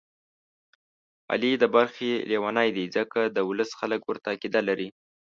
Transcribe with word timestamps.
علي 1.31 1.51
د 1.59 1.63
برخې 1.75 2.11
لېونی 2.29 2.69
دی، 2.75 2.85
ځکه 2.97 3.19
د 3.35 3.37
ولس 3.49 3.69
خلک 3.79 4.01
ورته 4.05 4.27
عقیده 4.35 4.61
لري. 4.69 4.89